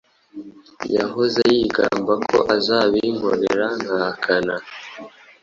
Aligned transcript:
Yahoze 0.97 1.41
yigamba 1.57 2.13
ko 2.29 2.37
azabinkorera 2.55 3.65
nkahakana 3.81 4.55